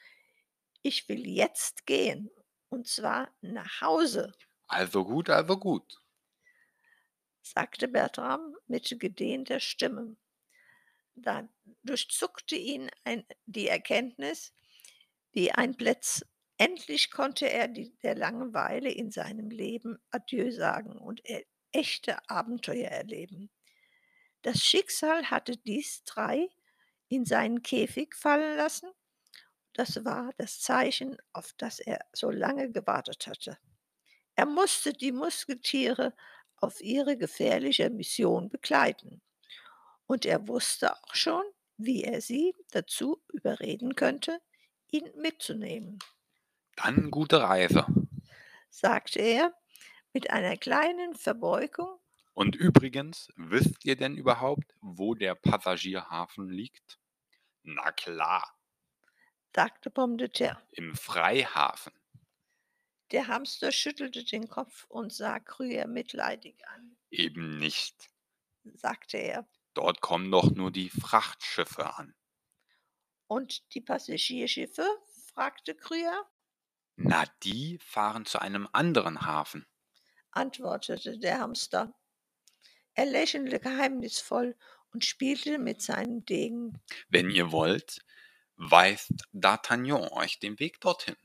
Ich 0.83 1.09
will 1.09 1.26
jetzt 1.26 1.87
gehen, 1.87 2.30
und 2.69 2.87
zwar 2.88 3.30
nach 3.40 3.80
Hause, 3.80 4.33
Also 4.69 5.04
gut, 5.04 5.28
also 5.30 5.59
gut. 5.59 5.97
sagte 7.42 7.88
Bertram 7.88 8.54
mit 8.66 8.95
gedehnter 8.99 9.61
Stimme. 9.61 10.16
Da 11.23 11.49
durchzuckte 11.83 12.57
ihn 12.57 12.91
ein, 13.05 13.25
die 13.47 13.69
Erkenntnis, 13.69 14.53
wie 15.33 15.53
ein 15.53 15.75
Blitz. 15.75 16.25
Endlich 16.57 17.11
konnte 17.11 17.49
er 17.49 17.69
die, 17.69 17.97
der 18.03 18.15
Langeweile 18.15 18.91
in 18.91 19.11
seinem 19.11 19.50
Leben 19.50 19.99
Adieu 20.11 20.50
sagen 20.50 20.99
und 20.99 21.25
er, 21.25 21.43
echte 21.73 22.29
Abenteuer 22.29 22.89
erleben. 22.89 23.50
Das 24.43 24.59
Schicksal 24.59 25.31
hatte 25.31 25.57
dies 25.57 26.03
drei 26.05 26.49
in 27.09 27.25
seinen 27.25 27.62
Käfig 27.62 28.15
fallen 28.15 28.57
lassen. 28.57 28.91
Das 29.73 30.05
war 30.05 30.33
das 30.39 30.61
Zeichen, 30.61 31.17
auf 31.33 31.53
das 31.57 31.79
er 31.79 32.00
so 32.12 32.31
lange 32.31 32.71
gewartet 32.71 33.27
hatte. 33.27 33.59
Er 34.35 34.47
musste 34.47 34.93
die 34.93 35.12
Musketiere 35.12 36.15
auf 36.57 36.81
ihre 36.81 37.17
gefährliche 37.17 37.91
Mission 37.91 38.49
begleiten. 38.49 39.23
Und 40.11 40.26
er 40.26 40.49
wusste 40.49 40.93
auch 41.05 41.14
schon, 41.14 41.45
wie 41.76 42.02
er 42.02 42.21
sie 42.21 42.52
dazu 42.73 43.23
überreden 43.33 43.95
könnte, 43.95 44.40
ihn 44.88 45.09
mitzunehmen. 45.14 46.00
Dann 46.75 47.12
gute 47.12 47.40
Reise. 47.40 47.87
sagte 48.71 49.21
er 49.21 49.55
mit 50.12 50.31
einer 50.31 50.57
kleinen 50.57 51.14
Verbeugung. 51.14 52.00
Und 52.35 52.57
übrigens, 52.57 53.29
wisst 53.37 53.85
ihr 53.85 53.95
denn 53.95 54.17
überhaupt, 54.17 54.75
wo 54.81 55.14
der 55.14 55.37
Passagierhafen 55.37 56.49
liegt? 56.50 56.99
Na 57.62 57.93
klar, 57.93 58.59
sagte 59.55 59.90
Pomme 59.90 60.17
de 60.17 60.29
Terre. 60.29 60.61
im 60.73 60.97
Freihafen. 60.97 61.93
Der 63.12 63.29
Hamster 63.29 63.71
schüttelte 63.71 64.25
den 64.25 64.49
Kopf 64.49 64.87
und 64.88 65.12
sah 65.12 65.38
Krüger 65.38 65.87
mitleidig 65.87 66.67
an, 66.67 66.97
Eben 67.11 67.59
nicht. 67.59 68.11
sagte 68.75 69.19
er. 69.19 69.47
Dort 69.75 70.00
kommen 70.00 70.31
doch 70.31 70.50
nur 70.53 70.71
die 70.71 70.91
Frachtschiffe 70.91 71.97
an. 71.97 72.15
Und 73.29 73.73
die 73.73 73.81
Passagierschiffe? 73.81 74.87
fragte 75.33 75.75
Krüger, 75.75 76.29
Na, 76.95 77.25
die 77.43 77.79
fahren 77.83 78.27
zu 78.27 78.39
einem 78.39 78.69
anderen 78.73 79.23
Hafen. 79.27 79.67
antwortete 80.33 81.19
der 81.21 81.39
Hamster. 81.39 81.95
Er 82.95 83.07
lächelte 83.07 83.59
geheimnisvoll 83.61 84.57
und 84.93 85.05
spielte 85.05 85.59
mit 85.59 85.83
seinem 85.83 86.25
Degen. 86.25 86.81
Wenn 87.11 87.29
ihr 87.31 87.53
wollt, 87.53 88.00
weist 88.57 89.12
D'Artagnan 89.35 90.11
euch 90.12 90.39
den 90.39 90.59
Weg 90.59 90.81
dorthin. 90.81 91.17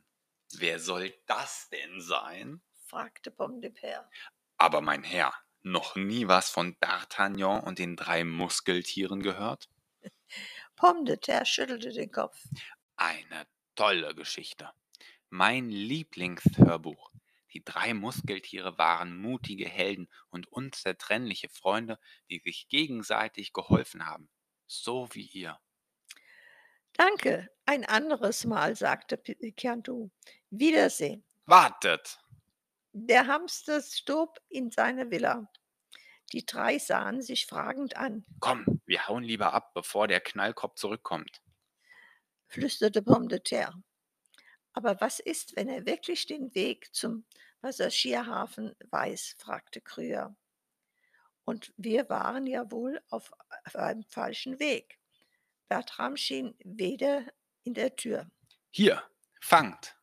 Wer 0.52 0.80
soll 0.80 1.14
das 1.28 1.70
denn 1.70 2.02
sein? 2.02 2.62
fragte 2.88 3.32
Pomme 3.32 3.62
de 3.62 3.72
Terre. 3.72 4.12
Aber 4.58 4.82
mein 4.82 5.04
Herr, 5.04 5.34
noch 5.66 5.96
nie 5.96 6.28
was 6.28 6.50
von 6.50 6.76
D'Artagnan 6.78 7.62
und 7.62 7.80
den 7.80 7.96
drei 7.96 8.24
Muskeltieren 8.24 9.22
gehört? 9.22 9.68
Pomme 10.76 11.04
de 11.06 11.18
Terre 11.18 11.46
schüttelte 11.46 11.92
den 11.92 12.12
Kopf. 12.12 12.38
Eine 12.96 13.48
tolle 13.76 14.14
Geschichte. 14.14 14.72
Mein 15.30 15.70
Lieblingshörbuch. 15.70 17.12
Die 17.54 17.64
drei 17.64 17.94
Muskeltiere 17.94 18.78
waren 18.78 19.18
mutige 19.18 19.68
Helden 19.68 20.10
und 20.30 20.48
unzertrennliche 20.52 21.50
Freunde, 21.50 22.00
die 22.30 22.40
sich 22.40 22.68
gegenseitig 22.68 23.54
geholfen 23.54 24.06
haben. 24.06 24.30
So 24.68 25.08
wie 25.14 25.26
ihr. 25.26 25.60
Danke, 26.94 27.50
ein 27.66 27.86
anderes 27.86 28.46
Mal, 28.46 28.76
sagte 28.76 29.18
Picantou. 29.18 30.12
Wiedersehen. 30.50 31.24
Wartet! 31.46 32.20
Der 32.98 33.28
Hamster 33.28 33.82
stob 33.82 34.40
in 34.48 34.72
seine 34.72 35.12
Villa. 35.12 35.52
Die 36.32 36.46
drei 36.46 36.80
sahen 36.80 37.22
sich 37.22 37.46
fragend 37.46 37.98
an, 37.98 38.26
Komm, 38.40 38.82
wir 38.86 39.10
hauen 39.10 39.22
lieber 39.26 39.54
ab, 39.54 39.74
bevor 39.74 40.08
der 40.08 40.22
Knallkopf 40.22 40.76
zurückkommt. 40.76 41.42
flüsterte 42.48 43.02
Pomme 43.02 43.28
de 43.28 43.40
Terre. 43.40 43.84
Aber 44.72 45.02
was 45.02 45.20
ist, 45.20 45.58
wenn 45.58 45.68
er 45.68 45.86
wirklich 45.86 46.26
den 46.26 46.56
Weg 46.56 46.96
zum 46.96 47.26
Passagierhafen 47.62 48.74
weiß? 48.90 49.36
fragte 49.40 49.82
Krüger. 49.82 50.34
Und 51.44 51.74
wir 51.76 52.08
waren 52.08 52.48
ja 52.48 52.72
wohl 52.72 53.02
auf 53.10 53.34
einem 53.74 54.06
falschen 54.06 54.58
Weg. 54.60 55.00
Bertram 55.68 56.16
schien 56.16 56.56
weder 56.64 57.26
in 57.64 57.74
der 57.74 57.94
Tür, 57.98 58.32
Hier, 58.72 59.04
fangt! 59.42 59.98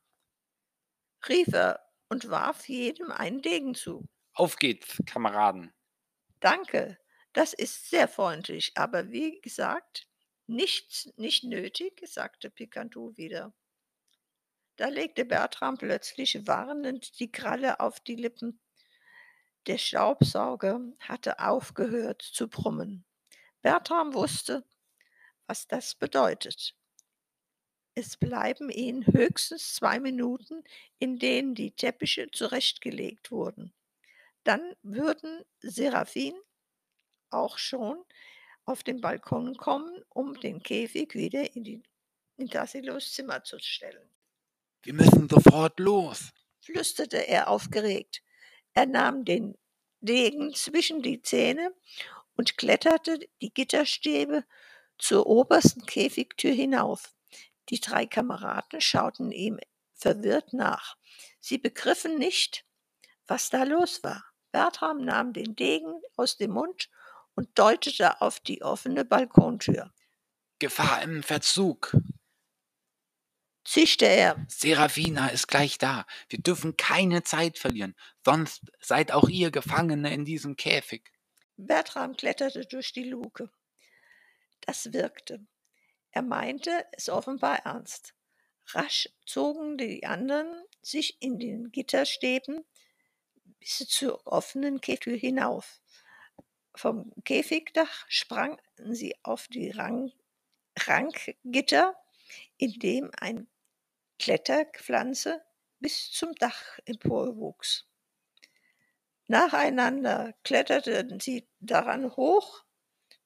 rief 1.26 1.48
er 1.54 1.80
und 2.12 2.28
warf 2.28 2.68
jedem 2.68 3.10
einen 3.10 3.40
Degen 3.40 3.74
zu. 3.74 4.06
Auf 4.34 4.56
geht's, 4.56 5.00
Kameraden! 5.06 5.72
Danke, 6.40 6.98
das 7.32 7.54
ist 7.54 7.88
sehr 7.88 8.06
freundlich, 8.06 8.72
aber 8.74 9.10
wie 9.10 9.40
gesagt, 9.40 10.06
nichts 10.46 11.10
nicht 11.16 11.44
nötig, 11.44 12.02
sagte 12.04 12.50
Picantou 12.50 13.16
wieder. 13.16 13.54
Da 14.76 14.88
legte 14.88 15.24
Bertram 15.24 15.78
plötzlich 15.78 16.46
warnend 16.46 17.18
die 17.18 17.32
Kralle 17.32 17.80
auf 17.80 17.98
die 18.00 18.16
Lippen. 18.16 18.60
Der 19.66 19.78
Staubsauger 19.78 20.82
hatte 20.98 21.38
aufgehört 21.38 22.20
zu 22.20 22.46
brummen. 22.46 23.06
Bertram 23.62 24.12
wusste, 24.12 24.66
was 25.46 25.66
das 25.66 25.94
bedeutet. 25.94 26.76
Es 27.94 28.16
bleiben 28.16 28.70
ihnen 28.70 29.06
höchstens 29.06 29.74
zwei 29.74 30.00
Minuten, 30.00 30.64
in 30.98 31.18
denen 31.18 31.54
die 31.54 31.72
Teppiche 31.72 32.30
zurechtgelegt 32.30 33.30
wurden. 33.30 33.74
Dann 34.44 34.74
würden 34.82 35.44
Seraphine 35.60 36.40
auch 37.30 37.58
schon 37.58 38.02
auf 38.64 38.82
den 38.82 39.00
Balkon 39.00 39.56
kommen, 39.56 40.02
um 40.08 40.38
den 40.40 40.62
Käfig 40.62 41.14
wieder 41.14 41.54
in, 41.54 41.64
die, 41.64 41.82
in 42.38 42.48
Tassilos 42.48 43.12
Zimmer 43.12 43.44
zu 43.44 43.58
stellen. 43.58 44.08
Wir 44.82 44.94
müssen 44.94 45.28
sofort 45.28 45.78
los! 45.78 46.32
flüsterte 46.60 47.26
er 47.28 47.48
aufgeregt. 47.48 48.22
Er 48.72 48.86
nahm 48.86 49.24
den 49.24 49.58
Degen 50.00 50.54
zwischen 50.54 51.02
die 51.02 51.20
Zähne 51.20 51.74
und 52.36 52.56
kletterte 52.56 53.18
die 53.40 53.52
Gitterstäbe 53.52 54.44
zur 54.98 55.26
obersten 55.26 55.84
Käfigtür 55.86 56.52
hinauf. 56.52 57.12
Die 57.68 57.80
drei 57.80 58.06
Kameraden 58.06 58.80
schauten 58.80 59.30
ihm 59.32 59.58
verwirrt 59.94 60.52
nach. 60.52 60.96
Sie 61.40 61.58
begriffen 61.58 62.18
nicht, 62.18 62.64
was 63.26 63.50
da 63.50 63.62
los 63.62 64.02
war. 64.02 64.24
Bertram 64.50 65.04
nahm 65.04 65.32
den 65.32 65.56
Degen 65.56 66.02
aus 66.16 66.36
dem 66.36 66.52
Mund 66.52 66.90
und 67.34 67.58
deutete 67.58 68.20
auf 68.20 68.40
die 68.40 68.62
offene 68.62 69.04
Balkontür. 69.04 69.92
Gefahr 70.58 71.02
im 71.02 71.22
Verzug! 71.22 71.96
Zischte 73.64 74.06
er. 74.06 74.44
Serafina 74.48 75.28
ist 75.28 75.46
gleich 75.46 75.78
da. 75.78 76.04
Wir 76.28 76.40
dürfen 76.40 76.76
keine 76.76 77.22
Zeit 77.22 77.58
verlieren, 77.58 77.94
sonst 78.24 78.60
seid 78.80 79.12
auch 79.12 79.28
ihr 79.28 79.52
Gefangene 79.52 80.12
in 80.12 80.24
diesem 80.24 80.56
Käfig. 80.56 81.12
Bertram 81.56 82.16
kletterte 82.16 82.66
durch 82.66 82.92
die 82.92 83.04
Luke. 83.04 83.50
Das 84.62 84.92
wirkte. 84.92 85.46
Er 86.12 86.22
meinte 86.22 86.86
es 86.92 87.08
offenbar 87.08 87.64
ernst. 87.64 88.14
Rasch 88.68 89.08
zogen 89.26 89.76
die 89.76 90.06
anderen 90.06 90.64
sich 90.82 91.20
in 91.20 91.38
den 91.38 91.72
Gitterstäben 91.72 92.64
bis 93.58 93.78
zur 93.88 94.26
offenen 94.26 94.80
Käfigtür 94.80 95.16
hinauf. 95.16 95.80
Vom 96.74 97.12
Käfigdach 97.24 98.04
sprangen 98.08 98.58
sie 98.76 99.14
auf 99.22 99.48
die 99.48 99.70
Rang 99.70 100.12
Rankgitter, 100.78 101.96
in 102.56 102.72
dem 102.78 103.10
ein 103.18 103.46
Kletterpflanze 104.18 105.42
bis 105.80 106.10
zum 106.12 106.34
Dach 106.34 106.78
emporwuchs. 106.84 107.86
Nacheinander 109.26 110.34
kletterten 110.44 111.20
sie 111.20 111.48
daran 111.60 112.16
hoch 112.16 112.64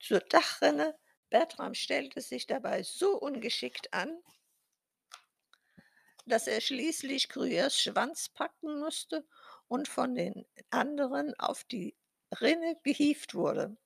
zur 0.01 0.20
Dachrinne. 0.20 0.99
Bertram 1.30 1.74
stellte 1.74 2.20
sich 2.20 2.46
dabei 2.46 2.82
so 2.82 3.18
ungeschickt 3.18 3.92
an, 3.92 4.22
dass 6.26 6.46
er 6.46 6.60
schließlich 6.60 7.28
Gruyers 7.28 7.80
Schwanz 7.80 8.28
packen 8.28 8.80
musste 8.80 9.26
und 9.68 9.88
von 9.88 10.14
den 10.14 10.46
anderen 10.70 11.38
auf 11.38 11.64
die 11.64 11.96
Rinne 12.40 12.76
gehievt 12.82 13.34
wurde. 13.34 13.76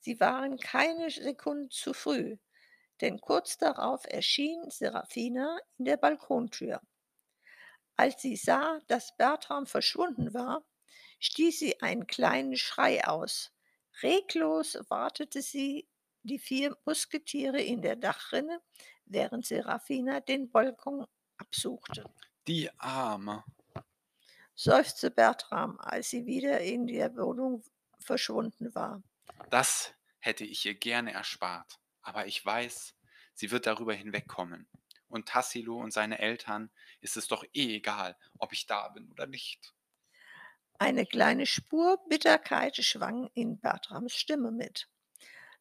Sie 0.00 0.20
waren 0.20 0.58
keine 0.58 1.10
Sekunde 1.10 1.68
zu 1.70 1.92
früh, 1.92 2.36
denn 3.00 3.20
kurz 3.20 3.58
darauf 3.58 4.04
erschien 4.06 4.70
Serafina 4.70 5.58
in 5.78 5.86
der 5.86 5.96
Balkontür. 5.96 6.80
Als 7.96 8.20
sie 8.20 8.36
sah, 8.36 8.78
dass 8.88 9.16
Bertram 9.16 9.66
verschwunden 9.66 10.34
war, 10.34 10.64
stieß 11.18 11.58
sie 11.58 11.80
einen 11.80 12.06
kleinen 12.06 12.56
Schrei 12.56 13.04
aus. 13.06 13.52
Reglos 14.02 14.78
wartete 14.88 15.40
sie 15.40 15.88
die 16.26 16.38
vier 16.38 16.76
Musketiere 16.84 17.60
in 17.60 17.82
der 17.82 17.96
Dachrinne, 17.96 18.60
während 19.04 19.46
Serafina 19.46 20.20
den 20.20 20.50
Balkon 20.50 21.06
absuchte. 21.38 22.04
Die 22.46 22.70
Arme. 22.78 23.44
Seufzte 24.54 25.10
Bertram, 25.10 25.78
als 25.80 26.10
sie 26.10 26.26
wieder 26.26 26.60
in 26.60 26.86
der 26.86 27.14
Wohnung 27.16 27.62
verschwunden 27.98 28.74
war. 28.74 29.02
Das 29.50 29.94
hätte 30.18 30.44
ich 30.44 30.64
ihr 30.64 30.74
gerne 30.74 31.12
erspart. 31.12 31.78
Aber 32.02 32.26
ich 32.26 32.44
weiß, 32.44 32.94
sie 33.34 33.50
wird 33.50 33.66
darüber 33.66 33.94
hinwegkommen. 33.94 34.68
und 35.08 35.28
Tassilo 35.28 35.78
und 35.78 35.92
seine 35.92 36.18
Eltern 36.18 36.70
ist 37.00 37.16
es 37.16 37.28
doch 37.28 37.44
eh 37.52 37.76
egal, 37.76 38.16
ob 38.38 38.52
ich 38.52 38.66
da 38.66 38.88
bin 38.88 39.10
oder 39.10 39.26
nicht. 39.26 39.72
Eine 40.78 41.06
kleine 41.06 41.46
Spur 41.46 41.98
Bitterkeit 42.08 42.76
schwang 42.76 43.30
in 43.34 43.58
Bertrams 43.60 44.14
Stimme 44.14 44.50
mit. 44.50 44.88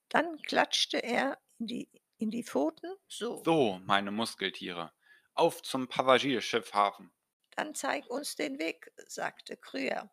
Dann 0.10 0.42
klatschte 0.44 0.98
er 0.98 1.40
in 1.60 1.68
die, 1.68 1.90
in 2.18 2.32
die 2.32 2.44
Pfoten, 2.44 2.96
so. 3.08 3.44
So, 3.44 3.80
meine 3.86 4.12
Muskeltiere, 4.12 4.94
auf 5.34 5.62
zum 5.62 5.88
Passagierschiffhafen. 5.88 7.12
Dann 7.52 7.74
zeig 7.74 8.10
uns 8.10 8.36
den 8.36 8.60
Weg, 8.60 8.92
sagte 9.08 9.58
Krüger. 9.58 10.12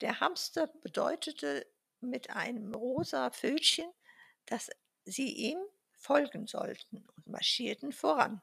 Der 0.00 0.20
Hamster 0.20 0.66
bedeutete 0.66 1.66
mit 2.00 2.30
einem 2.30 2.74
rosa 2.74 3.30
Fötchen, 3.30 3.90
dass 4.46 4.70
sie 5.04 5.32
ihm 5.32 5.58
folgen 5.92 6.46
sollten 6.46 7.06
und 7.16 7.26
marschierten 7.26 7.92
voran. 7.92 8.42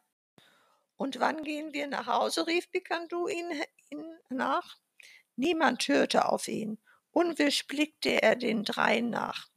Und 0.97 1.19
wann 1.19 1.43
gehen 1.43 1.73
wir 1.73 1.87
nach 1.87 2.07
Hause? 2.07 2.47
rief 2.47 2.69
Pikandu 2.71 3.27
ihn, 3.27 3.51
ihn 3.89 4.19
nach. 4.29 4.77
Niemand 5.35 5.87
hörte 5.87 6.29
auf 6.29 6.47
ihn. 6.47 6.79
Unwirsch 7.11 7.67
blickte 7.67 8.21
er 8.21 8.35
den 8.35 8.63
dreien 8.63 9.09
nach. 9.09 9.50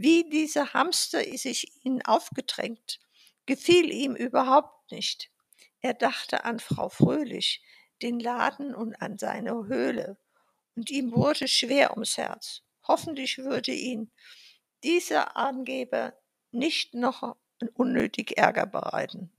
Wie 0.00 0.30
dieser 0.30 0.74
Hamster 0.74 1.24
sich 1.36 1.84
ihnen 1.84 2.02
aufgedrängt, 2.02 3.00
gefiel 3.46 3.90
ihm 3.92 4.14
überhaupt 4.14 4.92
nicht. 4.92 5.28
Er 5.80 5.92
dachte 5.92 6.44
an 6.44 6.60
Frau 6.60 6.88
Fröhlich, 6.88 7.64
den 8.00 8.20
Laden 8.20 8.76
und 8.76 9.02
an 9.02 9.18
seine 9.18 9.66
Höhle, 9.66 10.16
und 10.76 10.88
ihm 10.90 11.10
wurde 11.10 11.48
schwer 11.48 11.90
ums 11.94 12.16
Herz. 12.16 12.62
Hoffentlich 12.86 13.38
würde 13.38 13.72
ihn 13.72 14.12
dieser 14.84 15.36
Angeber 15.36 16.16
nicht 16.52 16.94
noch 16.94 17.34
unnötig 17.74 18.38
Ärger 18.38 18.66
bereiten. 18.66 19.32